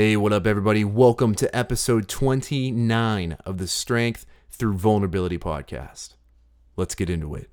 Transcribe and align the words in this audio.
Hey, 0.00 0.16
what 0.16 0.32
up, 0.32 0.46
everybody? 0.46 0.82
Welcome 0.82 1.34
to 1.34 1.54
episode 1.54 2.08
29 2.08 3.32
of 3.44 3.58
the 3.58 3.66
Strength 3.66 4.24
Through 4.48 4.78
Vulnerability 4.78 5.36
podcast. 5.36 6.14
Let's 6.74 6.94
get 6.94 7.10
into 7.10 7.34
it. 7.34 7.50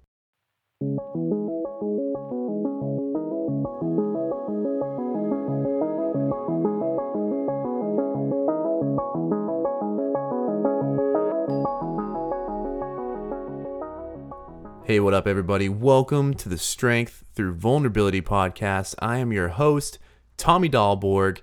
Hey, 14.85 15.01
what 15.01 15.13
up, 15.13 15.27
everybody? 15.27 15.67
Welcome 15.67 16.33
to 16.35 16.47
the 16.47 16.57
Strength 16.57 17.25
Through 17.33 17.55
Vulnerability 17.55 18.21
podcast. 18.21 18.95
I 18.99 19.17
am 19.17 19.33
your 19.33 19.49
host, 19.49 19.99
Tommy 20.37 20.69
Dahlborg, 20.69 21.39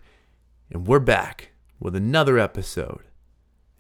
and 0.75 0.89
we're 0.89 0.99
back 0.99 1.53
with 1.79 1.95
another 1.95 2.37
episode. 2.37 3.03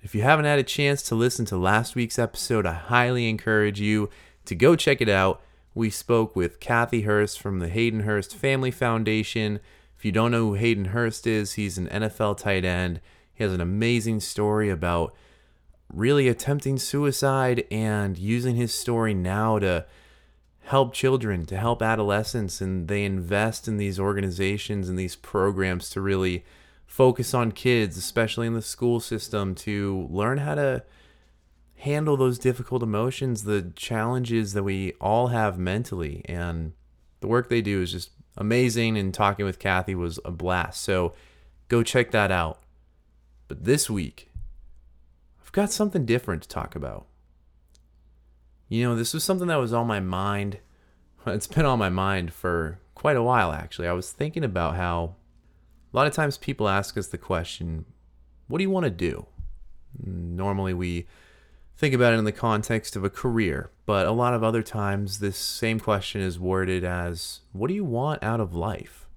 If 0.01 0.15
you 0.15 0.23
haven't 0.23 0.45
had 0.45 0.61
a 0.61 0.63
chance 0.63 1.03
to 1.03 1.17
listen 1.17 1.45
to 1.47 1.57
last 1.57 1.97
week's 1.97 2.21
episode, 2.21 2.67
I 2.67 2.73
highly 2.73 3.29
encourage 3.29 3.81
you 3.81 4.11
to 4.45 4.55
go 4.55 4.77
check 4.77 5.01
it 5.01 5.09
out. 5.09 5.43
We 5.75 5.91
spoke 5.91 6.37
with 6.37 6.61
Kathy 6.61 7.01
Hurst 7.01 7.41
from 7.41 7.59
the 7.59 7.69
Hayden 7.69 8.01
Hurst 8.01 8.37
Family 8.37 8.71
Foundation. 8.71 9.59
If 9.99 10.05
you 10.05 10.13
don't 10.13 10.31
know 10.31 10.51
who 10.51 10.55
Hayden 10.55 10.87
Hurst 10.87 11.27
is, 11.27 11.55
he's 11.55 11.79
an 11.79 11.89
NFL 11.89 12.37
tight 12.39 12.65
end. 12.65 13.01
He 13.33 13.43
has 13.43 13.53
an 13.53 13.61
amazing 13.61 14.21
story 14.21 14.71
about 14.71 15.17
really 15.93 16.29
attempting 16.29 16.79
suicide 16.79 17.65
and 17.73 18.17
using 18.17 18.55
his 18.55 18.73
story 18.73 19.15
now 19.15 19.59
to 19.59 19.85
help 20.61 20.95
children, 20.95 21.45
to 21.47 21.57
help 21.57 21.83
adolescents, 21.83 22.61
and 22.61 22.87
they 22.87 23.05
invest 23.05 23.67
in 23.67 23.79
these 23.79 23.99
organizations 23.99 24.89
and 24.89 24.97
these 24.97 25.17
programs 25.17 25.91
to 25.91 26.01
really 26.01 26.45
focus 26.87 27.35
on 27.35 27.53
kids, 27.53 27.97
especially 27.97 28.47
in 28.47 28.55
the 28.55 28.63
school 28.63 29.01
system, 29.01 29.55
to 29.57 30.07
learn 30.11 30.39
how 30.39 30.55
to 30.55 30.85
handle 31.77 32.17
those 32.17 32.39
difficult 32.39 32.83
emotions, 32.83 33.45
the 33.45 33.73
challenges 33.77 34.53
that 34.55 34.63
we 34.63 34.93
all 35.01 35.29
have 35.29 35.59
mentally. 35.59 36.23
And 36.27 36.73
the 37.21 37.27
work 37.27 37.49
they 37.49 37.61
do 37.61 37.83
is 37.83 37.93
just 37.93 38.11
amazing. 38.37 38.97
And 38.97 39.13
talking 39.13 39.45
with 39.45 39.59
Kathy 39.59 39.95
was 39.95 40.19
a 40.25 40.31
blast. 40.31 40.83
So 40.83 41.15
go 41.69 41.83
check 41.83 42.11
that 42.13 42.31
out. 42.31 42.63
But 43.49 43.65
this 43.65 43.91
week, 43.91 44.31
I've 45.43 45.53
got 45.53 45.71
something 45.71 46.07
different 46.07 46.43
to 46.43 46.49
talk 46.49 46.75
about. 46.75 47.07
You 48.69 48.85
know, 48.85 48.97
this 48.97 49.13
was 49.13 49.23
something 49.23 49.49
that 49.49 49.57
was 49.57 49.73
on 49.73 49.87
my 49.87 50.01
mind. 50.01 50.59
It's 51.27 51.47
been 51.47 51.65
on 51.65 51.79
my 51.79 51.89
mind 51.89 52.35
for 52.35 52.81
quite 52.95 53.17
a 53.17 53.23
while, 53.23 53.51
actually. 53.51 53.89
I 53.89 53.95
was 53.95 54.13
thinking 54.13 54.45
about 54.45 54.77
how 54.77 55.15
a 55.95 55.97
lot 55.97 56.09
of 56.09 56.13
times 56.13 56.37
people 56.37 56.69
ask 56.69 56.99
us 56.99 57.07
the 57.07 57.19
question, 57.19 57.85
What 58.49 58.59
do 58.59 58.65
you 58.65 58.71
want 58.71 58.85
to 58.85 58.91
do? 58.91 59.27
Normally 60.05 60.75
we 60.75 61.07
think 61.77 61.95
about 61.95 62.13
it 62.13 62.19
in 62.19 62.25
the 62.25 62.33
context 62.33 62.97
of 62.97 63.05
a 63.05 63.11
career, 63.11 63.71
but 63.87 64.05
a 64.05 64.11
lot 64.11 64.35
of 64.35 64.43
other 64.43 64.63
times 64.63 65.21
this 65.21 65.37
same 65.37 65.79
question 65.79 66.21
is 66.21 66.39
worded 66.39 66.83
as, 66.83 67.41
What 67.53 67.69
do 67.69 67.75
you 67.75 67.85
want 67.85 68.25
out 68.25 68.41
of 68.41 68.55
life? 68.55 69.09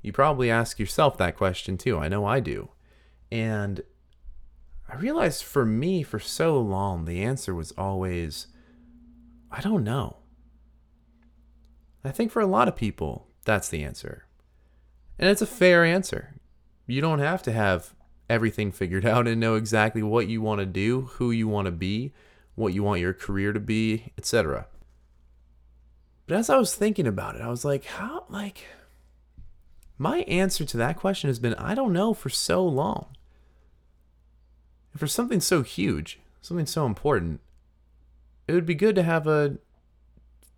You 0.00 0.12
probably 0.12 0.50
ask 0.50 0.78
yourself 0.78 1.18
that 1.18 1.36
question 1.36 1.76
too. 1.76 1.98
I 1.98 2.08
know 2.08 2.24
I 2.24 2.40
do. 2.40 2.70
And 3.30 3.82
I 4.88 4.96
realized 4.96 5.44
for 5.44 5.66
me, 5.66 6.02
for 6.02 6.18
so 6.18 6.58
long, 6.58 7.04
the 7.04 7.22
answer 7.22 7.54
was 7.54 7.72
always, 7.72 8.46
I 9.50 9.60
don't 9.60 9.84
know. 9.84 10.18
I 12.02 12.12
think 12.12 12.30
for 12.32 12.40
a 12.40 12.46
lot 12.46 12.68
of 12.68 12.76
people, 12.76 13.26
that's 13.44 13.68
the 13.68 13.82
answer. 13.82 14.25
And 15.18 15.28
it's 15.28 15.42
a 15.42 15.46
fair 15.46 15.84
answer. 15.84 16.34
You 16.86 17.00
don't 17.00 17.18
have 17.18 17.42
to 17.44 17.52
have 17.52 17.94
everything 18.28 18.72
figured 18.72 19.06
out 19.06 19.26
and 19.26 19.40
know 19.40 19.54
exactly 19.54 20.02
what 20.02 20.28
you 20.28 20.40
want 20.40 20.60
to 20.60 20.66
do, 20.66 21.02
who 21.14 21.30
you 21.30 21.48
want 21.48 21.66
to 21.66 21.72
be, 21.72 22.12
what 22.54 22.74
you 22.74 22.82
want 22.82 23.00
your 23.00 23.12
career 23.12 23.52
to 23.52 23.60
be, 23.60 24.12
etc. 24.18 24.66
But 26.26 26.38
as 26.38 26.50
I 26.50 26.56
was 26.56 26.74
thinking 26.74 27.06
about 27.06 27.36
it, 27.36 27.42
I 27.42 27.48
was 27.48 27.64
like, 27.64 27.84
how, 27.84 28.24
like, 28.28 28.64
my 29.98 30.18
answer 30.20 30.64
to 30.64 30.76
that 30.76 30.96
question 30.96 31.28
has 31.28 31.38
been 31.38 31.54
I 31.54 31.74
don't 31.74 31.92
know 31.92 32.12
for 32.12 32.28
so 32.28 32.64
long. 32.64 33.06
And 34.92 35.00
for 35.00 35.06
something 35.06 35.40
so 35.40 35.62
huge, 35.62 36.18
something 36.42 36.66
so 36.66 36.86
important, 36.86 37.40
it 38.48 38.52
would 38.52 38.66
be 38.66 38.74
good 38.74 38.94
to 38.96 39.02
have 39.02 39.26
a 39.26 39.58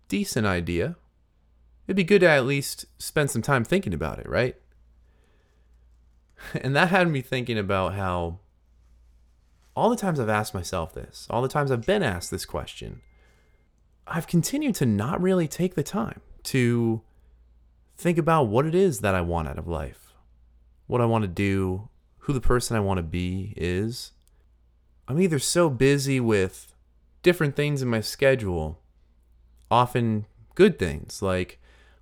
decent 0.07 0.45
idea. 0.45 0.95
It'd 1.89 1.95
be 1.97 2.03
good 2.03 2.19
to 2.19 2.29
at 2.29 2.45
least 2.45 2.85
spend 2.99 3.31
some 3.31 3.41
time 3.41 3.63
thinking 3.63 3.95
about 3.95 4.19
it, 4.19 4.29
right? 4.29 4.55
And 6.61 6.75
that 6.75 6.89
had 6.89 7.09
me 7.09 7.21
thinking 7.21 7.57
about 7.57 7.95
how 7.95 8.37
all 9.75 9.89
the 9.89 9.95
times 9.95 10.19
I've 10.19 10.29
asked 10.29 10.53
myself 10.53 10.93
this, 10.93 11.25
all 11.31 11.41
the 11.41 11.47
times 11.47 11.71
I've 11.71 11.87
been 11.87 12.03
asked 12.03 12.29
this 12.29 12.45
question, 12.45 13.01
I've 14.05 14.27
continued 14.27 14.75
to 14.75 14.85
not 14.85 15.19
really 15.19 15.47
take 15.47 15.73
the 15.73 15.81
time 15.81 16.21
to 16.43 17.01
think 17.97 18.19
about 18.19 18.43
what 18.43 18.67
it 18.67 18.75
is 18.75 18.99
that 18.99 19.15
I 19.15 19.21
want 19.21 19.47
out 19.47 19.57
of 19.57 19.67
life, 19.67 20.13
what 20.85 21.01
I 21.01 21.05
want 21.05 21.23
to 21.23 21.27
do, 21.27 21.89
who 22.19 22.33
the 22.33 22.39
person 22.39 22.77
I 22.77 22.81
want 22.81 22.99
to 22.99 23.03
be 23.03 23.55
is. 23.57 24.11
I'm 25.07 25.19
either 25.19 25.39
so 25.39 25.71
busy 25.71 26.19
with 26.19 26.75
different 27.23 27.55
things 27.55 27.81
in 27.81 27.89
my 27.89 28.01
schedule, 28.01 28.79
often 29.71 30.27
good 30.53 30.77
things 30.77 31.23
like 31.23 31.59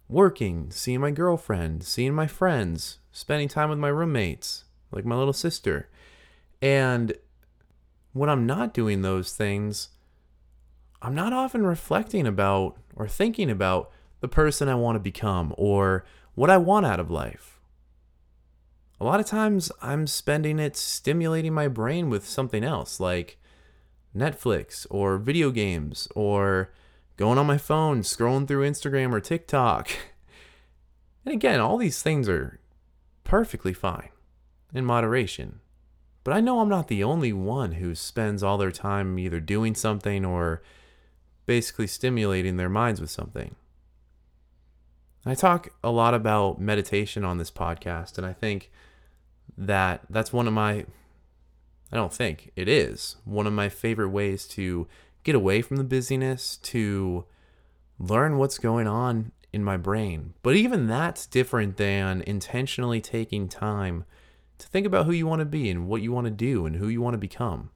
working, 0.10 0.72
seeing 0.72 1.02
my 1.02 1.12
girlfriend, 1.12 1.84
seeing 1.84 2.14
my 2.14 2.28
friends, 2.28 3.00
spending 3.12 3.48
time 3.48 3.70
with 3.70 3.80
my 3.80 3.90
roommates, 3.90 4.64
like 4.92 5.06
my 5.06 5.16
little 5.16 5.34
sister. 5.34 5.90
And 6.62 7.14
when 8.14 8.30
I'm 8.30 8.46
not 8.46 8.74
doing 8.74 9.02
those 9.02 9.34
things, 9.34 9.90
I'm 11.02 11.14
not 11.14 11.34
often 11.34 11.66
reflecting 11.66 12.26
about 12.26 12.78
or 12.96 13.08
thinking 13.08 13.50
about 13.50 13.92
the 14.22 14.28
person 14.28 14.68
I 14.68 14.76
want 14.76 14.96
to 14.96 15.00
become 15.00 15.54
or 15.58 16.06
what 16.36 16.50
I 16.50 16.58
want 16.58 16.86
out 16.86 17.00
of 17.00 17.12
life. 17.12 17.60
A 19.00 19.06
lot 19.06 19.20
of 19.20 19.28
times 19.28 19.72
I'm 19.82 20.08
spending 20.08 20.58
it 20.58 20.76
stimulating 20.76 21.54
my 21.54 21.68
brain 21.68 22.10
with 22.10 22.28
something 22.28 22.64
else 22.64 23.00
like 23.00 23.38
Netflix 24.16 24.88
or 24.90 25.20
video 25.20 25.52
games 25.52 26.08
or 26.16 26.74
going 27.18 27.38
on 27.38 27.46
my 27.48 27.58
phone, 27.58 28.02
scrolling 28.02 28.48
through 28.48 28.70
Instagram 28.70 29.12
or 29.12 29.20
TikTok. 29.20 29.90
And 31.26 31.34
again, 31.34 31.60
all 31.60 31.78
these 31.78 32.02
things 32.02 32.30
are 32.30 32.62
perfectly 33.26 33.74
fine 33.74 34.08
in 34.74 34.86
moderation. 34.86 35.60
But 36.24 36.34
I 36.34 36.40
know 36.40 36.62
I'm 36.62 36.70
not 36.70 36.88
the 36.88 37.04
only 37.04 37.34
one 37.34 37.74
who 37.74 37.96
spends 37.96 38.42
all 38.42 38.58
their 38.58 38.72
time 38.72 39.20
either 39.20 39.42
doing 39.42 39.76
something 39.76 40.24
or 40.24 40.64
basically 41.46 41.88
stimulating 41.88 42.56
their 42.56 42.70
minds 42.70 43.02
with 43.02 43.10
something. 43.10 43.56
I 45.26 45.36
talk 45.36 45.68
a 45.84 45.92
lot 45.92 46.14
about 46.14 46.62
meditation 46.62 47.26
on 47.26 47.40
this 47.40 47.52
podcast, 47.52 48.18
and 48.18 48.26
I 48.26 48.32
think 48.32 48.72
that 49.58 50.04
that's 50.10 50.32
one 50.32 50.48
of 50.48 50.54
my, 50.54 50.86
I 51.92 51.96
don't 51.96 52.14
think, 52.14 52.54
it 52.56 52.70
is 52.70 53.18
one 53.26 53.48
of 53.48 53.52
my 53.52 53.68
favorite 53.68 54.12
ways 54.12 54.48
to 54.50 54.88
get 55.28 55.36
away 55.36 55.62
from 55.62 55.76
the 55.76 55.84
busyness, 55.84 56.56
to 56.56 57.26
learn 58.00 58.38
what's 58.38 58.58
going 58.58 58.88
on 58.88 59.34
in 59.52 59.62
my 59.62 59.76
brain. 59.76 60.34
But 60.42 60.56
even 60.56 60.88
that's 60.88 61.26
different 61.26 61.76
than 61.76 62.22
intentionally 62.22 63.02
taking 63.02 63.50
time 63.50 64.06
to 64.58 64.68
think 64.68 64.88
about 64.88 65.06
who 65.06 65.12
you 65.12 65.28
want 65.28 65.40
to 65.40 65.46
be 65.46 65.70
and 65.70 65.90
what 65.90 66.02
you 66.02 66.14
want 66.14 66.26
to 66.26 66.32
do 66.32 66.66
and 66.66 66.78
who 66.78 66.88
you 66.88 67.02
want 67.02 67.14
to 67.14 67.18
become, 67.18 67.72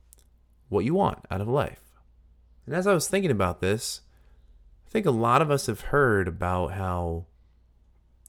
what 0.69 0.85
you 0.85 0.94
want 0.94 1.25
out 1.29 1.41
of 1.41 1.50
life. 1.50 1.81
And 2.66 2.73
as 2.73 2.88
I 2.88 2.94
was 2.94 3.09
thinking 3.09 3.31
about 3.31 3.59
this, 3.59 4.00
I 4.88 4.89
think 4.89 5.06
a 5.06 5.12
lot 5.12 5.41
of 5.41 5.51
us 5.51 5.66
have 5.66 5.81
heard 5.81 6.29
about 6.29 6.72
how 6.72 7.25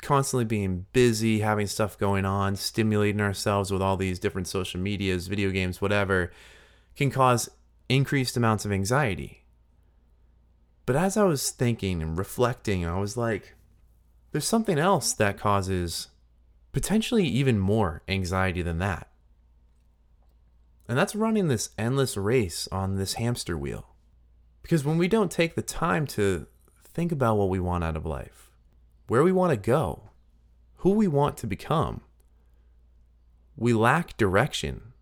constantly 0.03 0.45
being 0.45 0.87
busy, 0.93 1.39
having 1.39 1.69
stuff 1.69 1.97
going 1.97 2.25
on, 2.25 2.57
stimulating 2.57 3.21
ourselves 3.21 3.71
with 3.71 3.81
all 3.81 3.97
these 3.97 4.19
different 4.19 4.49
social 4.49 4.81
medias, 4.81 5.29
video 5.29 5.51
games, 5.51 5.81
whatever, 5.81 6.33
can 6.97 7.09
cause 7.09 7.49
increased 7.89 8.37
amounts 8.37 8.65
of 8.65 8.73
anxiety 8.73 9.43
but 10.85 10.97
as 10.97 11.17
I 11.17 11.25
was 11.25 11.51
thinking 11.51 12.03
and 12.03 12.19
reflecting, 12.19 12.85
I 12.85 12.99
was 12.99 13.17
like, 13.17 13.55
there's 14.33 14.47
something 14.47 14.79
else 14.79 15.13
that 15.15 15.39
causes 15.39 16.09
potentially 16.73 17.27
even 17.27 17.59
more 17.59 18.03
anxiety 18.09 18.63
than 18.63 18.79
that. 18.79 19.09
And 20.89 20.99
that's 20.99 21.15
running 21.15 21.49
this 21.49 21.71
endless 21.79 22.17
race 22.17 22.69
on 22.73 22.97
this 22.97 23.15
hamster 23.15 23.57
wheel. 23.57 23.95
Because 24.63 24.85
when 24.85 24.99
we 24.99 25.09
don't 25.09 25.31
take 25.31 25.55
the 25.55 25.63
time 25.63 26.07
to 26.09 26.47
think 26.85 27.13
about 27.13 27.37
what 27.37 27.49
we 27.49 27.61
want 27.61 27.85
out 27.85 27.97
of 27.97 28.07
life, 28.07 28.51
where 29.07 29.23
we 29.23 29.33
want 29.33 29.51
to 29.51 29.57
go, 29.57 30.11
who 30.79 30.91
we 30.91 31.07
want 31.07 31.37
to 31.39 31.47
become, 31.47 32.03
we 33.57 33.73
lack 33.73 34.17
direction. 34.17 34.93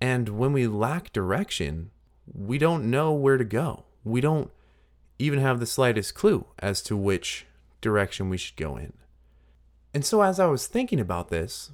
And 0.00 0.30
when 0.30 0.52
we 0.52 0.66
lack 0.66 1.12
direction, 1.12 1.90
we 2.34 2.58
don't 2.58 2.90
know 2.90 3.12
where 3.12 3.36
to 3.36 3.44
go. 3.44 3.84
We 4.04 4.20
don't 4.20 4.50
even 5.18 5.38
have 5.38 5.60
the 5.60 5.66
slightest 5.66 6.14
clue 6.14 6.46
as 6.58 6.82
to 6.82 6.96
which 6.96 7.46
direction 7.80 8.28
we 8.28 8.36
should 8.36 8.56
go 8.56 8.76
in. 8.76 8.92
And 9.94 10.04
so, 10.04 10.22
as 10.22 10.38
I 10.38 10.46
was 10.46 10.66
thinking 10.66 11.00
about 11.00 11.28
this, 11.28 11.70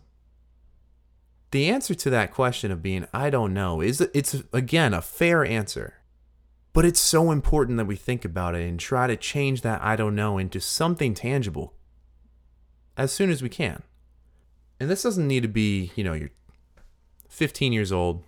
the 1.50 1.68
answer 1.68 1.94
to 1.94 2.10
that 2.10 2.32
question 2.32 2.70
of 2.70 2.82
being 2.82 3.06
I 3.12 3.30
don't 3.30 3.54
know 3.54 3.80
is 3.80 4.00
it's 4.00 4.42
again 4.52 4.94
a 4.94 5.02
fair 5.02 5.44
answer. 5.44 5.94
But 6.72 6.84
it's 6.84 6.98
so 6.98 7.30
important 7.30 7.78
that 7.78 7.84
we 7.84 7.94
think 7.94 8.24
about 8.24 8.56
it 8.56 8.68
and 8.68 8.80
try 8.80 9.06
to 9.06 9.16
change 9.16 9.60
that 9.60 9.80
I 9.80 9.94
don't 9.94 10.16
know 10.16 10.38
into 10.38 10.60
something 10.60 11.14
tangible 11.14 11.72
as 12.96 13.12
soon 13.12 13.30
as 13.30 13.42
we 13.42 13.48
can. 13.48 13.84
And 14.80 14.90
this 14.90 15.04
doesn't 15.04 15.28
need 15.28 15.44
to 15.44 15.48
be, 15.48 15.92
you 15.94 16.02
know, 16.02 16.14
you're 16.14 16.30
15 17.28 17.72
years 17.72 17.92
old, 17.92 18.24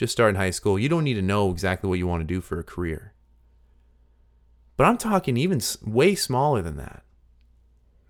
just 0.00 0.12
starting 0.12 0.40
high 0.40 0.48
school. 0.48 0.78
You 0.78 0.88
don't 0.88 1.04
need 1.04 1.14
to 1.14 1.22
know 1.22 1.50
exactly 1.50 1.86
what 1.86 1.98
you 1.98 2.06
want 2.06 2.22
to 2.22 2.34
do 2.34 2.40
for 2.40 2.58
a 2.58 2.64
career. 2.64 3.12
But 4.78 4.86
I'm 4.86 4.96
talking 4.96 5.36
even 5.36 5.60
way 5.84 6.14
smaller 6.14 6.62
than 6.62 6.78
that, 6.78 7.02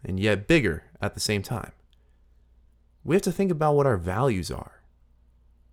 and 0.04 0.20
yet 0.20 0.46
bigger 0.46 0.84
at 1.02 1.14
the 1.14 1.20
same 1.20 1.42
time. 1.42 1.72
We 3.02 3.16
have 3.16 3.22
to 3.22 3.32
think 3.32 3.50
about 3.50 3.74
what 3.74 3.88
our 3.88 3.96
values 3.96 4.52
are. 4.52 4.84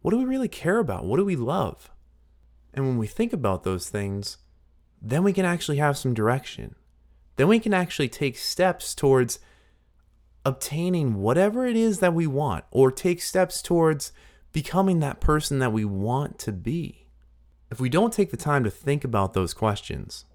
What 0.01 0.09
do 0.09 0.17
we 0.17 0.25
really 0.25 0.47
care 0.47 0.79
about? 0.79 1.05
What 1.05 1.17
do 1.17 1.23
we 1.23 1.35
love? 1.35 1.91
And 2.73 2.87
when 2.87 2.97
we 2.97 3.05
think 3.05 3.31
about 3.31 3.63
those 3.63 3.87
things, 3.87 4.37
then 4.99 5.23
we 5.23 5.33
can 5.33 5.45
actually 5.45 5.77
have 5.77 5.99
some 5.99 6.15
direction. 6.15 6.73
Then 7.35 7.47
we 7.47 7.59
can 7.59 7.75
actually 7.75 8.09
take 8.09 8.39
steps 8.39 8.95
towards 8.95 9.37
obtaining 10.43 11.13
whatever 11.13 11.67
it 11.67 11.75
is 11.75 11.99
that 11.99 12.15
we 12.15 12.25
want, 12.25 12.65
or 12.71 12.89
take 12.89 13.21
steps 13.21 13.61
towards 13.61 14.11
becoming 14.51 14.99
that 14.99 15.19
person 15.19 15.59
that 15.59 15.73
we 15.73 15.85
want 15.85 16.39
to 16.39 16.51
be. 16.51 17.07
If 17.69 17.79
we 17.79 17.89
don't 17.89 18.13
take 18.13 18.31
the 18.31 18.38
time 18.38 18.63
to 18.63 18.69
think 18.69 19.03
about 19.03 19.33
those 19.33 19.53
questions, 19.53 20.25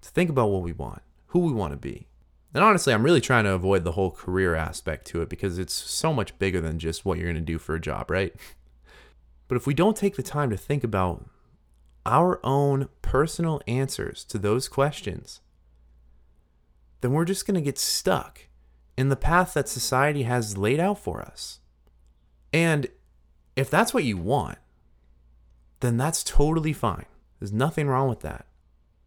to 0.00 0.10
think 0.10 0.30
about 0.30 0.48
what 0.48 0.62
we 0.62 0.72
want, 0.72 1.02
who 1.28 1.40
we 1.40 1.52
want 1.52 1.72
to 1.72 1.78
be, 1.78 2.08
and 2.56 2.64
honestly, 2.64 2.94
I'm 2.94 3.02
really 3.02 3.20
trying 3.20 3.44
to 3.44 3.52
avoid 3.52 3.84
the 3.84 3.92
whole 3.92 4.10
career 4.10 4.54
aspect 4.54 5.06
to 5.08 5.20
it 5.20 5.28
because 5.28 5.58
it's 5.58 5.74
so 5.74 6.12
much 6.12 6.38
bigger 6.38 6.60
than 6.60 6.78
just 6.78 7.04
what 7.04 7.18
you're 7.18 7.26
going 7.26 7.34
to 7.36 7.40
do 7.52 7.58
for 7.58 7.74
a 7.74 7.80
job, 7.80 8.10
right? 8.10 8.34
But 9.48 9.54
if 9.54 9.64
we 9.64 9.74
don't 9.74 9.96
take 9.96 10.16
the 10.16 10.24
time 10.24 10.50
to 10.50 10.56
think 10.56 10.82
about 10.82 11.30
our 12.04 12.40
own 12.42 12.88
personal 13.00 13.60
answers 13.68 14.24
to 14.24 14.38
those 14.38 14.68
questions, 14.68 15.40
then 17.00 17.12
we're 17.12 17.24
just 17.24 17.46
going 17.46 17.54
to 17.54 17.60
get 17.60 17.78
stuck 17.78 18.48
in 18.96 19.08
the 19.08 19.14
path 19.14 19.54
that 19.54 19.68
society 19.68 20.24
has 20.24 20.56
laid 20.56 20.80
out 20.80 20.98
for 20.98 21.20
us. 21.20 21.60
And 22.52 22.88
if 23.56 23.70
that's 23.70 23.92
what 23.92 24.04
you 24.04 24.16
want, 24.16 24.58
then 25.80 25.96
that's 25.96 26.22
totally 26.22 26.72
fine. 26.72 27.06
There's 27.40 27.52
nothing 27.52 27.88
wrong 27.88 28.08
with 28.08 28.20
that. 28.20 28.46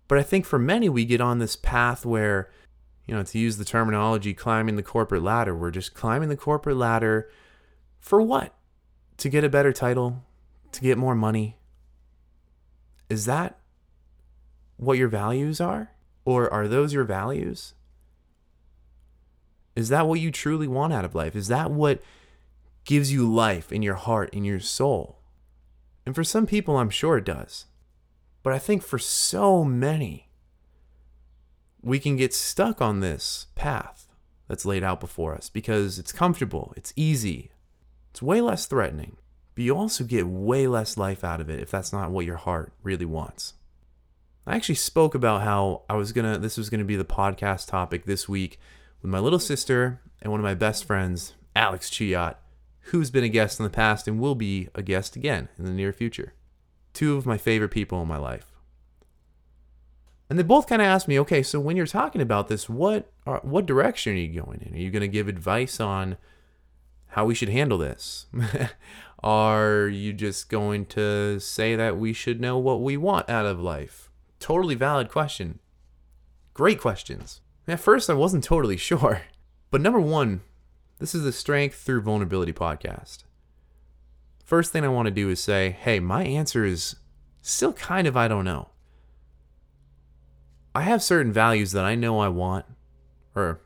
But 0.08 0.18
I 0.18 0.24
think 0.24 0.46
for 0.46 0.60
many, 0.60 0.90
we 0.90 1.06
get 1.06 1.22
on 1.22 1.40
this 1.40 1.56
path 1.56 2.06
where 2.06 2.50
you 3.10 3.16
know, 3.16 3.24
to 3.24 3.40
use 3.40 3.58
the 3.58 3.66
terminology 3.66 4.36
climbing 4.36 4.76
the 4.76 4.84
corporate 4.84 5.24
ladder, 5.24 5.56
we're 5.56 5.72
just 5.72 5.96
climbing 5.96 6.30
the 6.30 6.38
corporate 6.38 6.78
ladder 6.78 7.28
for 8.00 8.22
what? 8.22 8.54
To 9.18 9.30
get 9.30 9.44
a 9.44 9.50
better 9.50 9.74
title, 9.74 10.24
to 10.74 10.82
get 10.82 10.96
more 10.96 11.16
money. 11.16 11.58
Is 13.10 13.26
that 13.26 13.58
what 14.78 15.00
your 15.00 15.08
values 15.08 15.60
are? 15.60 15.90
Or 16.24 16.54
are 16.54 16.68
those 16.68 16.94
your 16.94 17.04
values? 17.04 17.74
Is 19.76 19.90
that 19.90 20.06
what 20.06 20.20
you 20.20 20.30
truly 20.30 20.68
want 20.68 20.94
out 20.94 21.04
of 21.04 21.16
life? 21.16 21.36
Is 21.36 21.48
that 21.48 21.72
what 21.72 22.04
gives 22.90 23.14
you 23.14 23.32
life 23.32 23.72
in 23.72 23.84
your 23.84 23.94
heart, 23.94 24.34
in 24.34 24.44
your 24.44 24.60
soul? 24.60 25.20
And 26.08 26.16
for 26.16 26.24
some 26.24 26.48
people, 26.48 26.76
I'm 26.76 26.90
sure 26.90 27.20
it 27.20 27.24
does. 27.24 27.68
But 28.42 28.52
I 28.52 28.58
think 28.58 28.82
for 28.82 28.98
so 28.98 29.64
many, 29.64 30.32
we 31.84 32.00
can 32.00 32.16
get 32.16 32.34
stuck 32.34 32.82
on 32.82 33.00
this 33.00 33.46
path 33.54 34.08
that's 34.48 34.66
laid 34.66 34.84
out 34.84 35.00
before 35.00 35.36
us 35.36 35.52
because 35.52 36.00
it's 36.00 36.12
comfortable, 36.12 36.74
it's 36.76 36.92
easy, 36.96 37.52
it's 38.10 38.24
way 38.24 38.42
less 38.42 38.66
threatening, 38.66 39.18
but 39.54 39.64
you 39.64 39.78
also 39.78 40.04
get 40.04 40.26
way 40.26 40.66
less 40.66 40.98
life 40.98 41.24
out 41.24 41.40
of 41.40 41.48
it 41.48 41.60
if 41.60 41.70
that's 41.70 41.94
not 41.94 42.10
what 42.10 42.26
your 42.26 42.38
heart 42.38 42.74
really 42.82 43.06
wants. 43.06 43.54
I 44.48 44.56
actually 44.56 44.76
spoke 44.76 45.14
about 45.14 45.44
how 45.44 45.84
I 45.88 45.94
was 45.94 46.12
gonna, 46.12 46.40
this 46.40 46.58
was 46.58 46.72
gonna 46.72 46.86
be 46.86 46.96
the 46.96 47.06
podcast 47.06 47.68
topic 47.68 48.06
this 48.06 48.28
week 48.28 48.60
with 49.04 49.12
my 49.12 49.20
little 49.20 49.38
sister 49.38 50.02
and 50.24 50.32
one 50.32 50.40
of 50.40 50.44
my 50.44 50.56
best 50.56 50.86
friends, 50.86 51.36
Alex 51.56 51.92
Chiat, 51.92 52.38
who's 52.90 53.12
been 53.12 53.24
a 53.24 53.30
guest 53.30 53.60
in 53.60 53.64
the 53.64 53.70
past 53.70 54.08
and 54.08 54.20
will 54.20 54.36
be 54.36 54.70
a 54.76 54.82
guest 54.82 55.16
again 55.16 55.50
in 55.58 55.66
the 55.66 55.72
near 55.72 55.94
future. 55.94 56.34
Two 56.94 57.18
of 57.18 57.26
my 57.26 57.38
favorite 57.38 57.70
people 57.70 58.02
in 58.02 58.08
my 58.08 58.18
life. 58.18 58.60
And 60.30 60.38
they 60.38 60.44
both 60.44 60.68
kind 60.68 60.82
of 60.82 60.88
asked 60.88 61.08
me, 61.08 61.20
okay, 61.20 61.42
so 61.42 61.60
when 61.60 61.76
you're 61.76 61.88
talking 61.88 62.22
about 62.22 62.48
this, 62.48 62.70
what 62.70 63.12
are, 63.26 63.40
what 63.42 63.66
direction 63.66 64.14
are 64.14 64.18
you 64.18 64.42
going 64.42 64.62
in? 64.62 64.76
Are 64.76 64.80
you 64.80 64.92
going 64.92 65.02
to 65.02 65.08
give 65.08 65.28
advice 65.28 65.80
on 65.80 66.18
how 67.08 67.26
we 67.26 67.34
should 67.34 67.50
handle 67.50 67.80
this? 67.80 68.28
are 69.24 69.88
you 69.88 70.14
just 70.14 70.50
going 70.50 70.86
to 70.88 71.40
say 71.40 71.76
that 71.76 71.98
we 71.98 72.14
should 72.14 72.40
know 72.40 72.60
what 72.60 72.82
we 72.82 72.96
want 72.96 73.28
out 73.30 73.48
of 73.48 73.60
life? 73.60 74.12
Totally 74.40 74.76
valid 74.76 75.10
question. 75.10 75.60
Great 76.54 76.80
questions. 76.80 77.42
At 77.68 77.80
first, 77.80 78.10
I 78.10 78.14
wasn't 78.14 78.44
totally 78.44 78.78
sure. 78.90 79.24
But 79.72 79.82
number 79.82 80.00
one, 80.00 80.42
this 81.00 81.16
is 81.16 81.24
the 81.24 81.32
Strength 81.32 81.82
Through 81.82 82.02
Vulnerability 82.02 82.54
podcast. 82.54 83.24
First 84.44 84.72
thing 84.72 84.84
I 84.84 84.90
want 84.90 85.06
to 85.06 85.12
do 85.12 85.30
is 85.30 85.40
say, 85.40 85.72
hey, 85.72 86.00
my 86.00 86.24
answer 86.24 86.66
is 86.66 86.98
still 87.42 87.74
kind 87.74 88.06
of 88.06 88.18
I 88.18 88.28
don't 88.28 88.46
know. 88.46 88.70
I 90.76 90.82
have 90.82 91.02
certain 91.02 91.32
values 91.32 91.72
that 91.72 91.86
I 91.86 91.96
know 91.96 92.20
I 92.20 92.28
want, 92.28 92.66
or 93.36 93.62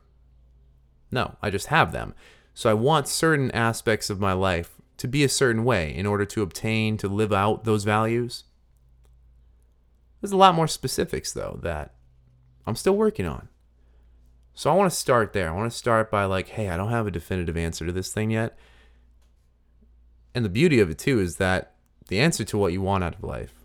no, 1.10 1.36
I 1.42 1.50
just 1.50 1.66
have 1.66 1.92
them. 1.92 2.14
So 2.54 2.70
I 2.70 2.74
want 2.74 3.08
certain 3.08 3.50
aspects 3.50 4.10
of 4.10 4.20
my 4.20 4.32
life 4.32 4.76
to 4.98 5.08
be 5.08 5.24
a 5.24 5.28
certain 5.28 5.64
way 5.64 5.94
in 5.94 6.06
order 6.06 6.24
to 6.24 6.42
obtain, 6.42 6.96
to 6.98 7.08
live 7.08 7.32
out 7.32 7.64
those 7.64 7.84
values. 7.84 8.44
There's 10.20 10.32
a 10.32 10.36
lot 10.36 10.54
more 10.54 10.68
specifics, 10.68 11.32
though, 11.32 11.58
that 11.62 11.94
I'm 12.66 12.76
still 12.76 12.96
working 12.96 13.26
on. 13.26 13.48
So 14.54 14.70
I 14.70 14.74
want 14.74 14.90
to 14.90 14.96
start 14.96 15.32
there. 15.32 15.48
I 15.48 15.52
want 15.52 15.70
to 15.70 15.76
start 15.76 16.10
by, 16.10 16.24
like, 16.24 16.48
hey, 16.48 16.68
I 16.68 16.76
don't 16.76 16.90
have 16.90 17.06
a 17.06 17.10
definitive 17.10 17.56
answer 17.56 17.84
to 17.84 17.92
this 17.92 18.12
thing 18.12 18.30
yet. 18.30 18.56
And 20.34 20.44
the 20.44 20.50
beauty 20.50 20.80
of 20.80 20.90
it, 20.90 20.98
too, 20.98 21.20
is 21.20 21.36
that 21.36 21.74
the 22.08 22.20
answer 22.20 22.44
to 22.44 22.58
what 22.58 22.72
you 22.72 22.80
want 22.80 23.02
out 23.02 23.16
of 23.16 23.24
life, 23.24 23.64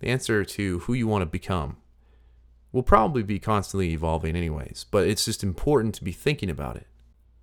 the 0.00 0.08
answer 0.08 0.44
to 0.44 0.80
who 0.80 0.92
you 0.92 1.06
want 1.06 1.22
to 1.22 1.26
become, 1.26 1.76
will 2.72 2.82
probably 2.82 3.22
be 3.22 3.38
constantly 3.38 3.90
evolving 3.90 4.36
anyways, 4.36 4.84
but 4.90 5.06
it's 5.06 5.24
just 5.24 5.42
important 5.42 5.94
to 5.94 6.04
be 6.04 6.12
thinking 6.12 6.50
about 6.50 6.76
it. 6.76 6.86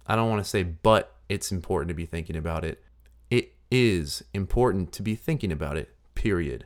I 0.06 0.16
don't 0.16 0.30
want 0.30 0.44
to 0.44 0.50
say, 0.50 0.64
but 0.64 1.16
it's 1.28 1.52
important 1.52 1.90
to 1.90 1.94
be 1.94 2.06
thinking 2.06 2.36
about 2.36 2.64
it. 2.64 2.84
It 3.30 3.56
is 3.70 4.24
important 4.34 4.94
to 4.94 5.02
be 5.02 5.16
thinking 5.16 5.52
about 5.52 5.76
it, 5.76 5.94
period. 6.16 6.66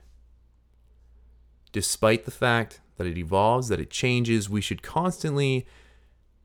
Despite 1.72 2.26
the 2.26 2.32
fact 2.32 2.81
that 2.98 3.08
it 3.08 3.18
evolves, 3.18 3.68
that 3.70 3.80
it 3.80 3.90
changes, 3.90 4.50
we 4.50 4.62
should 4.62 4.84
constantly 4.84 5.66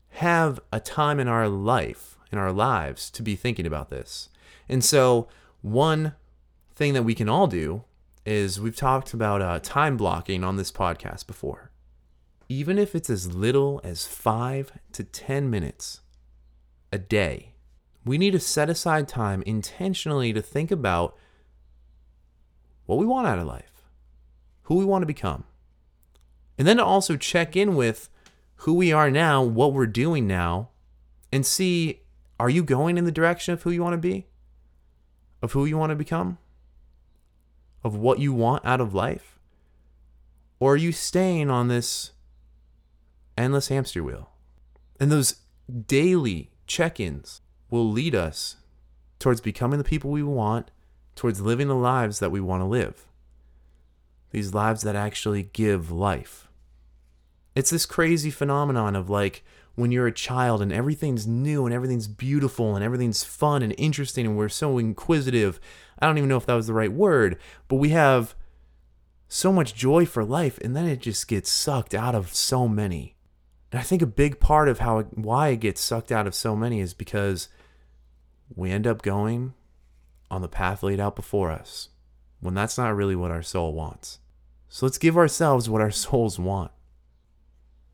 have 0.09 0.59
a 0.71 0.79
time 0.79 1.19
in 1.19 1.27
our 1.27 1.47
life, 1.47 2.17
in 2.31 2.37
our 2.37 2.51
lives, 2.51 3.09
to 3.11 3.21
be 3.21 3.35
thinking 3.35 3.65
about 3.65 3.89
this. 3.89 4.29
And 4.67 4.83
so, 4.83 5.27
one 5.61 6.13
thing 6.75 6.93
that 6.93 7.03
we 7.03 7.15
can 7.15 7.29
all 7.29 7.47
do 7.47 7.83
is 8.25 8.59
we've 8.59 8.75
talked 8.75 9.13
about 9.13 9.41
uh, 9.41 9.59
time 9.59 9.97
blocking 9.97 10.43
on 10.43 10.57
this 10.57 10.71
podcast 10.71 11.27
before 11.27 11.71
even 12.49 12.77
if 12.77 12.95
it's 12.95 13.09
as 13.09 13.33
little 13.33 13.81
as 13.83 14.07
five 14.07 14.71
to 14.93 15.03
10 15.03 15.49
minutes 15.49 16.01
a 16.91 16.97
day, 16.97 17.53
we 18.05 18.17
need 18.17 18.31
to 18.31 18.39
set 18.39 18.69
aside 18.69 19.07
time 19.07 19.43
intentionally 19.45 20.31
to 20.31 20.41
think 20.41 20.71
about 20.71 21.15
what 22.85 22.97
we 22.97 23.05
want 23.05 23.27
out 23.27 23.39
of 23.39 23.45
life, 23.45 23.83
who 24.63 24.75
we 24.75 24.85
want 24.85 25.01
to 25.01 25.07
become. 25.07 25.43
And 26.57 26.67
then 26.67 26.77
to 26.77 26.85
also 26.85 27.15
check 27.15 27.55
in 27.55 27.75
with 27.75 28.09
who 28.61 28.73
we 28.73 28.91
are 28.91 29.11
now, 29.11 29.43
what 29.43 29.73
we're 29.73 29.85
doing 29.85 30.25
now, 30.27 30.69
and 31.31 31.45
see 31.45 32.01
are 32.39 32.49
you 32.49 32.63
going 32.63 32.97
in 32.97 33.05
the 33.05 33.11
direction 33.11 33.53
of 33.53 33.63
who 33.63 33.71
you 33.71 33.81
want 33.81 33.93
to 33.93 33.97
be? 33.97 34.27
Of 35.41 35.53
who 35.53 35.65
you 35.65 35.77
want 35.77 35.91
to 35.91 35.95
become? 35.95 36.37
Of 37.83 37.95
what 37.95 38.19
you 38.19 38.33
want 38.33 38.65
out 38.65 38.81
of 38.81 38.93
life? 38.93 39.39
Or 40.59 40.73
are 40.73 40.77
you 40.77 40.91
staying 40.91 41.49
on 41.49 41.67
this 41.67 42.11
endless 43.37 43.67
hamster 43.67 44.03
wheel. 44.03 44.29
And 44.99 45.11
those 45.11 45.41
daily 45.85 46.51
check 46.65 46.99
ins 46.99 47.41
will 47.69 47.89
lead 47.89 48.15
us 48.15 48.57
towards 49.19 49.41
becoming 49.41 49.77
the 49.77 49.83
people 49.83 50.09
we 50.09 50.23
want, 50.23 50.71
towards 51.15 51.41
living 51.41 51.67
the 51.67 51.75
lives 51.75 52.19
that 52.19 52.31
we 52.31 52.41
want 52.41 52.61
to 52.61 52.65
live. 52.65 53.07
These 54.31 54.53
lives 54.53 54.81
that 54.81 54.95
actually 54.95 55.43
give 55.53 55.91
life. 55.91 56.46
It's 57.57 57.71
this 57.71 57.87
crazy 57.87 58.29
phenomenon 58.29 58.95
of 58.95 59.09
like 59.09 59.43
when 59.73 59.91
you're 59.91 60.05
a 60.05 60.11
child 60.11 60.61
and 60.61 60.71
everything's 60.71 61.25
new 61.25 61.65
and 61.65 61.73
everything's 61.73 62.07
beautiful 62.07 62.75
and 62.75 62.85
everything's 62.85 63.23
fun 63.23 63.63
and 63.63 63.73
interesting 63.79 64.27
and 64.27 64.37
we're 64.37 64.47
so 64.47 64.77
inquisitive. 64.77 65.59
I 65.97 66.05
don't 66.05 66.19
even 66.19 66.29
know 66.29 66.37
if 66.37 66.45
that 66.45 66.53
was 66.53 66.67
the 66.67 66.75
right 66.75 66.93
word, 66.93 67.39
but 67.67 67.77
we 67.77 67.89
have 67.89 68.35
so 69.27 69.51
much 69.51 69.73
joy 69.73 70.05
for 70.05 70.23
life 70.23 70.59
and 70.59 70.75
then 70.75 70.85
it 70.85 70.99
just 70.99 71.27
gets 71.27 71.49
sucked 71.49 71.95
out 71.95 72.13
of 72.13 72.31
so 72.31 72.67
many. 72.67 73.15
And 73.71 73.79
I 73.79 73.83
think 73.83 74.03
a 74.03 74.05
big 74.05 74.39
part 74.39 74.69
of 74.69 74.77
how 74.77 75.01
why 75.15 75.47
it 75.47 75.61
gets 75.61 75.81
sucked 75.81 76.11
out 76.11 76.27
of 76.27 76.35
so 76.35 76.55
many 76.55 76.79
is 76.79 76.93
because 76.93 77.49
we 78.55 78.69
end 78.69 78.85
up 78.85 79.01
going 79.01 79.55
on 80.29 80.43
the 80.43 80.47
path 80.47 80.83
laid 80.83 80.99
out 80.99 81.15
before 81.15 81.49
us 81.49 81.89
when 82.39 82.53
that's 82.53 82.77
not 82.77 82.95
really 82.95 83.15
what 83.15 83.31
our 83.31 83.41
soul 83.41 83.73
wants. 83.73 84.19
So 84.69 84.85
let's 84.85 84.99
give 84.99 85.17
ourselves 85.17 85.67
what 85.67 85.81
our 85.81 85.89
souls 86.05 86.37
want. 86.37 86.69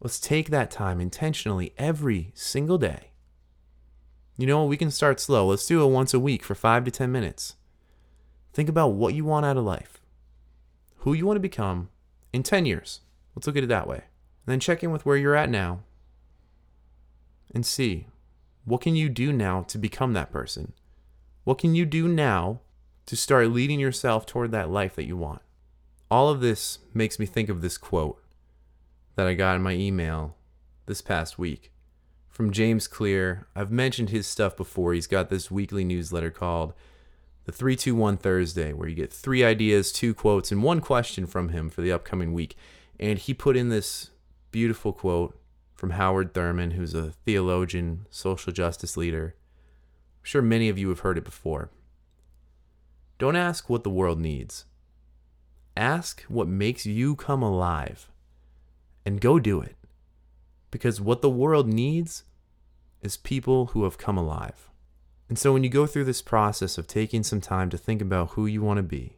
Let's 0.04 0.20
take 0.20 0.50
that 0.50 0.70
time 0.70 1.00
intentionally 1.00 1.74
every 1.78 2.34
single 2.36 2.78
day. 2.78 3.12
You 4.38 4.46
know, 4.46 4.66
we 4.66 4.76
can 4.76 4.92
start 4.92 5.22
slow. 5.22 5.48
Let's 5.48 5.66
do 5.66 5.82
it 5.82 5.90
once 5.90 6.14
a 6.14 6.20
week 6.20 6.44
for 6.44 6.56
five 6.56 6.84
to 6.84 6.92
10 6.92 7.10
minutes. 7.10 7.56
Think 8.52 8.68
about 8.68 8.90
what 8.90 9.14
you 9.14 9.24
want 9.24 9.46
out 9.46 9.56
of 9.56 9.64
life, 9.64 10.02
who 10.98 11.14
you 11.14 11.26
want 11.26 11.38
to 11.38 11.42
become 11.42 11.90
in 12.34 12.44
10 12.44 12.66
years. 12.66 13.00
Let's 13.34 13.48
look 13.48 13.56
at 13.56 13.64
it 13.64 13.68
that 13.68 13.88
way. 13.88 14.04
And 14.46 14.52
then 14.52 14.60
check 14.60 14.84
in 14.84 14.92
with 14.92 15.06
where 15.06 15.16
you're 15.16 15.38
at 15.38 15.50
now 15.50 15.84
and 17.56 17.66
see 17.66 18.08
what 18.66 18.82
can 18.82 18.98
you 18.98 19.08
do 19.08 19.32
now 19.32 19.62
to 19.64 19.78
become 19.78 20.12
that 20.14 20.34
person? 20.34 20.74
What 21.46 21.60
can 21.60 21.76
you 21.76 21.86
do 21.86 22.10
now 22.10 22.60
to 23.06 23.16
start 23.16 23.52
leading 23.52 23.80
yourself 23.80 24.26
toward 24.26 24.52
that 24.52 24.70
life 24.70 24.96
that 24.96 25.06
you 25.08 25.16
want? 25.16 25.42
All 26.12 26.30
of 26.30 26.42
this 26.42 26.80
makes 26.94 27.20
me 27.20 27.26
think 27.26 27.48
of 27.48 27.62
this 27.62 27.78
quote 27.78 28.23
that 29.15 29.27
I 29.27 29.34
got 29.34 29.55
in 29.55 29.62
my 29.62 29.74
email 29.74 30.36
this 30.86 31.01
past 31.01 31.38
week 31.38 31.72
from 32.29 32.51
James 32.51 32.88
Clear. 32.88 33.48
I've 33.55 33.72
mentioned 33.72 34.10
his 34.10 34.25
stuff 34.25 34.58
before. 34.58 34.93
He's 34.93 35.08
got 35.08 35.29
this 35.29 35.51
weekly 35.51 35.84
newsletter 35.84 36.32
called 36.32 36.74
the 37.46 37.51
321 37.51 38.17
Thursday, 38.17 38.74
where 38.74 38.88
you 38.88 38.96
get 38.96 39.13
three 39.13 39.43
ideas, 39.43 39.91
two 39.91 40.13
quotes, 40.13 40.51
and 40.51 40.63
one 40.63 40.79
question 40.79 41.27
from 41.27 41.50
him 41.50 41.70
for 41.70 41.82
the 41.82 41.91
upcoming 41.91 42.34
week. 42.34 42.55
And 43.00 43.20
he 43.20 43.34
put 43.34 43.58
in 43.58 43.70
this 43.70 44.10
beautiful 44.51 44.93
quote 44.93 45.38
from 45.75 45.91
Howard 45.91 46.34
Thurman, 46.34 46.72
who's 46.72 46.93
a 46.93 47.12
theologian, 47.25 48.08
social 48.10 48.51
justice 48.51 48.98
leader. 48.98 49.36
I'm 50.22 50.25
sure 50.25 50.41
many 50.41 50.70
of 50.70 50.77
you 50.77 50.89
have 50.89 51.01
heard 51.01 51.17
it 51.17 51.25
before. 51.25 51.70
Don't 53.20 53.36
ask 53.36 53.70
what 53.70 53.84
the 53.84 53.89
world 53.89 54.20
needs. 54.20 54.65
Ask 55.75 56.24
what 56.24 56.48
makes 56.48 56.86
you 56.86 57.15
come 57.15 57.43
alive 57.43 58.10
and 59.06 59.22
go 59.22 59.40
do 59.40 59.62
it. 59.62 59.76
Because 60.72 61.00
what 61.00 61.22
the 61.22 61.30
world 61.30 61.68
needs 61.68 62.24
is 63.02 63.18
people 63.18 63.68
who 63.68 63.84
have 63.84 63.98
come 63.98 64.18
alive. 64.18 64.70
And 65.30 65.38
so 65.38 65.54
when 65.54 65.64
you 65.64 65.70
go 65.70 65.86
through 65.86 66.06
this 66.06 66.22
process 66.22 66.78
of 66.78 66.88
taking 66.88 67.24
some 67.24 67.42
time 67.42 67.70
to 67.70 67.78
think 67.78 68.02
about 68.02 68.32
who 68.32 68.46
you 68.46 68.62
want 68.62 68.78
to 68.78 68.84
be 68.84 69.18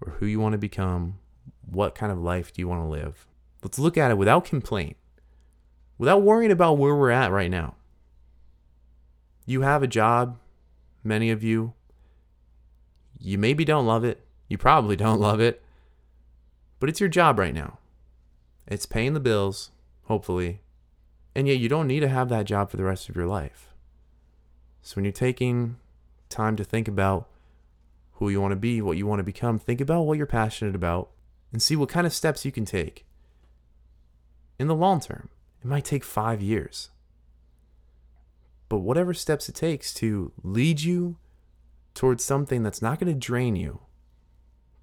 or 0.00 0.12
who 0.12 0.26
you 0.26 0.40
want 0.40 0.52
to 0.52 0.58
become, 0.58 1.18
what 1.64 1.94
kind 1.94 2.12
of 2.12 2.18
life 2.18 2.52
do 2.52 2.60
you 2.60 2.68
want 2.68 2.82
to 2.82 2.88
live, 2.88 3.26
let's 3.62 3.78
look 3.78 3.96
at 3.96 4.10
it 4.10 4.18
without 4.18 4.44
complaint 4.44 4.96
without 5.98 6.22
worrying 6.22 6.50
about 6.50 6.78
where 6.78 6.94
we're 6.94 7.10
at 7.10 7.30
right 7.30 7.50
now. 7.50 7.74
You 9.46 9.62
have 9.62 9.82
a 9.82 9.88
job, 9.88 10.38
many 11.02 11.30
of 11.30 11.42
you. 11.42 11.74
You 13.18 13.38
maybe 13.38 13.64
don't 13.64 13.86
love 13.86 14.04
it. 14.04 14.24
You 14.48 14.58
probably 14.58 14.96
don't 14.96 15.20
love 15.28 15.40
it. 15.40 15.62
But 16.80 16.88
it's 16.88 17.00
your 17.00 17.08
job 17.08 17.38
right 17.38 17.54
now. 17.54 17.78
It's 18.66 18.86
paying 18.86 19.14
the 19.14 19.20
bills, 19.20 19.70
hopefully. 20.04 20.60
And 21.34 21.48
yet 21.48 21.58
you 21.58 21.68
don't 21.68 21.88
need 21.88 22.00
to 22.00 22.08
have 22.08 22.28
that 22.28 22.46
job 22.46 22.70
for 22.70 22.76
the 22.76 22.84
rest 22.84 23.08
of 23.08 23.16
your 23.16 23.26
life. 23.26 23.74
So 24.82 24.96
when 24.96 25.04
you're 25.04 25.12
taking 25.12 25.76
time 26.28 26.56
to 26.56 26.64
think 26.64 26.88
about 26.88 27.28
who 28.14 28.28
you 28.28 28.40
want 28.40 28.52
to 28.52 28.56
be, 28.56 28.80
what 28.80 28.96
you 28.96 29.06
want 29.06 29.20
to 29.20 29.24
become, 29.24 29.58
think 29.58 29.80
about 29.80 30.02
what 30.02 30.16
you're 30.16 30.26
passionate 30.26 30.74
about 30.74 31.10
and 31.52 31.62
see 31.62 31.76
what 31.76 31.88
kind 31.88 32.06
of 32.06 32.12
steps 32.12 32.44
you 32.44 32.52
can 32.52 32.64
take 32.64 33.04
in 34.58 34.68
the 34.68 34.74
long 34.74 35.00
term. 35.00 35.28
It 35.62 35.66
might 35.66 35.84
take 35.84 36.04
five 36.04 36.42
years. 36.42 36.90
But 38.68 38.78
whatever 38.78 39.14
steps 39.14 39.48
it 39.48 39.54
takes 39.54 39.92
to 39.94 40.32
lead 40.42 40.80
you 40.80 41.16
towards 41.94 42.24
something 42.24 42.62
that's 42.62 42.82
not 42.82 42.98
going 42.98 43.12
to 43.12 43.18
drain 43.18 43.56
you, 43.56 43.80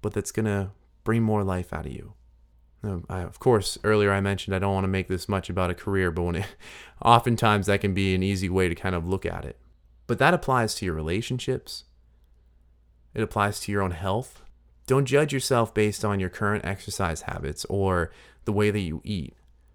but 0.00 0.12
that's 0.12 0.32
going 0.32 0.46
to 0.46 0.70
bring 1.04 1.22
more 1.22 1.44
life 1.44 1.72
out 1.72 1.86
of 1.86 1.92
you. 1.92 2.14
I, 3.08 3.20
of 3.20 3.38
course, 3.38 3.78
earlier 3.84 4.12
I 4.12 4.20
mentioned 4.20 4.56
I 4.56 4.58
don't 4.58 4.74
want 4.74 4.84
to 4.84 4.88
make 4.88 5.08
this 5.08 5.28
much 5.28 5.48
about 5.48 5.70
a 5.70 5.74
career, 5.74 6.10
but 6.10 6.22
when 6.22 6.36
it, 6.36 6.46
oftentimes 7.04 7.66
that 7.66 7.80
can 7.80 7.94
be 7.94 8.14
an 8.14 8.22
easy 8.22 8.48
way 8.48 8.68
to 8.68 8.74
kind 8.74 8.94
of 8.94 9.06
look 9.06 9.24
at 9.24 9.44
it. 9.44 9.58
But 10.06 10.18
that 10.18 10.34
applies 10.34 10.74
to 10.76 10.84
your 10.84 10.94
relationships. 10.94 11.84
It 13.14 13.22
applies 13.22 13.60
to 13.60 13.72
your 13.72 13.82
own 13.82 13.92
health. 13.92 14.42
Don't 14.86 15.04
judge 15.04 15.32
yourself 15.32 15.72
based 15.72 16.04
on 16.04 16.18
your 16.18 16.28
current 16.28 16.64
exercise 16.64 17.22
habits 17.22 17.64
or 17.66 18.10
the 18.44 18.52
way 18.52 18.70
that 18.70 18.80
you 18.80 19.00
eat. 19.04 19.34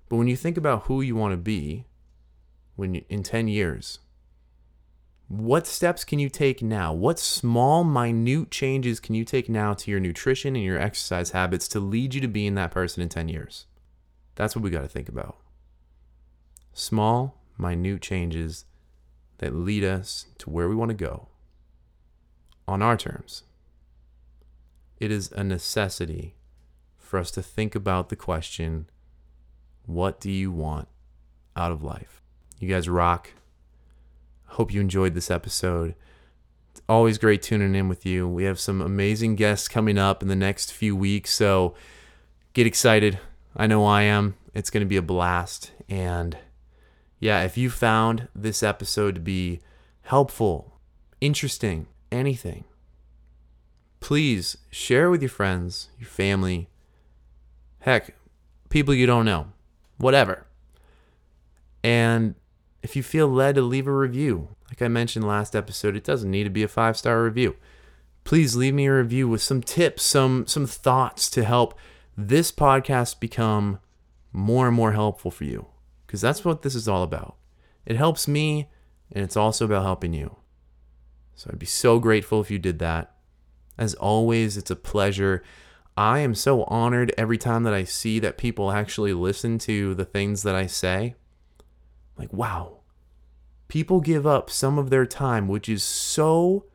But 0.10 0.18
when 0.18 0.28
you 0.28 0.36
think 0.36 0.58
about 0.58 0.84
who 0.84 1.02
you 1.02 1.16
want 1.16 1.32
to 1.32 1.38
be 1.38 1.86
when 2.76 2.94
you, 2.96 3.06
in 3.10 3.24
10 3.24 3.48
years, 3.48 4.00
what 5.28 5.68
steps 5.68 6.06
can 6.06 6.20
you 6.20 6.30
take 6.30 6.62
now? 6.62 6.94
What 6.94 7.20
small, 7.20 7.84
minute 7.84 8.50
changes 8.50 9.00
can 9.00 9.14
you 9.14 9.26
take 9.26 9.50
now 9.50 9.74
to 9.74 9.92
your 9.92 10.00
nutrition 10.00 10.56
and 10.56 10.64
your 10.64 10.80
exercise 10.80 11.32
habits 11.32 11.68
to 11.70 11.80
lead 11.82 12.14
you 12.14 12.22
to 12.22 12.28
being 12.28 12.56
that 12.56 12.72
person 12.72 13.04
in 13.04 13.10
10 13.10 13.28
years? 13.28 13.66
That's 14.36 14.56
what 14.56 14.64
we 14.64 14.70
got 14.70 14.84
to 14.84 14.88
think 14.88 15.10
about. 15.10 15.38
Small, 16.72 17.42
minute 17.58 18.02
changes 18.02 18.66
that 19.40 19.54
lead 19.54 19.84
us 19.84 20.28
to 20.38 20.50
where 20.50 20.70
we 20.70 20.76
want 20.76 20.90
to 20.90 20.96
go 20.96 21.28
on 22.68 22.82
our 22.82 22.96
terms. 22.96 23.44
It 25.00 25.12
is 25.12 25.32
a 25.34 25.44
necessity 25.44 26.36
for 26.98 27.20
us 27.20 27.32
to 27.32 27.42
think 27.42 27.76
about 27.76 28.10
the 28.10 28.16
question 28.16 28.90
what 29.86 30.20
do 30.20 30.30
you 30.30 30.52
want 30.52 30.90
out 31.56 31.72
of 31.72 31.82
life? 31.82 32.22
You 32.60 32.68
guys 32.68 32.90
rock. 32.90 33.32
Hope 34.48 34.74
you 34.74 34.82
enjoyed 34.82 35.14
this 35.14 35.32
episode. 35.32 35.96
It's 36.72 36.82
always 36.90 37.18
great 37.18 37.42
tuning 37.42 37.76
in 37.76 37.90
with 37.90 38.06
you. 38.06 38.28
We 38.28 38.44
have 38.46 38.60
some 38.60 38.82
amazing 38.82 39.36
guests 39.36 39.68
coming 39.68 39.98
up 39.98 40.22
in 40.22 40.28
the 40.28 40.36
next 40.36 40.74
few 40.74 40.96
weeks, 40.96 41.32
so 41.32 41.76
get 42.54 42.68
excited. 42.68 43.20
I 43.56 43.68
know 43.68 43.86
I 43.86 44.04
am. 44.04 44.36
It's 44.54 44.70
going 44.70 44.82
to 44.82 44.88
be 44.88 44.98
a 44.98 45.02
blast. 45.02 45.72
And 45.90 46.38
yeah, 47.20 47.44
if 47.44 47.58
you 47.58 47.70
found 47.70 48.28
this 48.36 48.64
episode 48.64 49.16
to 49.16 49.22
be 49.22 49.60
helpful, 50.04 50.80
interesting, 51.22 51.88
anything, 52.12 52.64
please 54.00 54.58
share 54.70 55.10
with 55.10 55.22
your 55.22 55.30
friends, 55.30 55.90
your 56.00 56.10
family, 56.10 56.70
heck, 57.80 58.16
people 58.70 58.94
you 58.94 59.06
don't 59.06 59.26
know 59.26 59.48
whatever. 59.98 60.46
And 61.84 62.36
if 62.82 62.96
you 62.96 63.04
feel 63.04 63.28
led 63.28 63.56
to 63.56 63.62
leave 63.62 63.88
a 63.88 63.92
review, 63.92 64.50
like 64.70 64.82
I 64.82 64.88
mentioned 64.88 65.28
last 65.28 65.56
episode, 65.56 65.96
it 65.96 66.04
doesn't 66.04 66.32
need 66.32 66.44
to 66.44 66.50
be 66.50 66.64
a 66.64 66.68
five 66.68 66.98
star 66.98 67.24
review. 67.24 67.56
Please 68.24 68.56
leave 68.56 68.74
me 68.74 68.88
a 68.88 68.94
review 68.94 69.28
with 69.28 69.42
some 69.42 69.62
tips, 69.62 70.04
some 70.04 70.46
some 70.48 70.66
thoughts 70.66 71.30
to 71.32 71.44
help 71.44 71.78
this 72.18 72.52
podcast 72.52 73.20
become 73.20 73.80
more 74.34 74.68
and 74.68 74.76
more 74.76 74.92
helpful 74.94 75.32
for 75.32 75.46
you. 75.46 75.68
Because 76.06 76.22
that's 76.22 76.46
what 76.46 76.62
this 76.62 76.76
is 76.76 76.88
all 76.88 77.04
about. 77.04 77.36
It 77.86 77.96
helps 77.96 78.28
me, 78.28 78.70
and 79.12 79.24
it's 79.24 79.38
also 79.38 79.66
about 79.66 79.84
helping 79.84 80.14
you. 80.14 80.38
So 81.36 81.50
I'd 81.52 81.60
be 81.60 81.66
so 81.66 82.00
grateful 82.00 82.42
if 82.42 82.52
you 82.52 82.60
did 82.60 82.80
that. 82.80 83.14
As 83.78 83.94
always, 83.96 84.58
it's 84.58 84.72
a 84.72 84.76
pleasure. 84.76 85.44
I 85.96 86.20
am 86.20 86.36
so 86.36 86.64
honored 86.64 87.14
every 87.18 87.38
time 87.38 87.64
that 87.64 87.74
I 87.74 87.84
see 87.84 88.20
that 88.20 88.38
people 88.38 88.72
actually 88.72 89.14
listen 89.14 89.58
to 89.60 89.94
the 89.96 90.06
things 90.06 90.44
that 90.44 90.56
I 90.56 90.68
say. 90.68 91.16
Like, 92.18 92.34
wow, 92.34 92.80
people 93.68 94.02
give 94.02 94.26
up 94.26 94.50
some 94.50 94.78
of 94.78 94.90
their 94.90 95.06
time, 95.06 95.48
which 95.48 95.70
is 95.70 95.84
so 95.84 96.66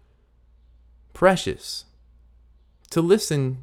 precious, 1.12 1.86
to 2.90 3.00
listen 3.00 3.58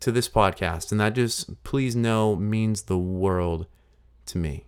to 0.00 0.12
this 0.12 0.28
podcast. 0.28 0.90
And 0.90 1.00
that 1.00 1.14
just, 1.14 1.62
please 1.62 1.94
know, 1.94 2.36
means 2.36 2.82
the 2.82 2.98
world 2.98 3.66
to 4.26 4.38
me. 4.38 4.66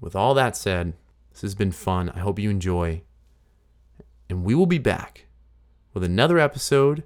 With 0.00 0.14
all 0.14 0.34
that 0.34 0.56
said, 0.56 0.94
this 1.32 1.42
has 1.42 1.54
been 1.54 1.72
fun. 1.72 2.10
I 2.10 2.20
hope 2.20 2.38
you 2.38 2.50
enjoy. 2.50 3.02
And 4.28 4.44
we 4.44 4.54
will 4.54 4.66
be 4.66 4.78
back 4.78 5.26
with 5.92 6.04
another 6.04 6.38
episode 6.38 7.04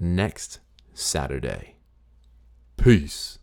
next 0.00 0.60
Saturday. 0.94 1.76
Peace. 2.76 3.38